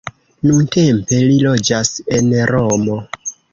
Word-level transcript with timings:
Nuntempe 0.45 1.19
li 1.27 1.37
loĝas 1.49 1.93
en 2.17 2.35
Romo. 2.55 3.01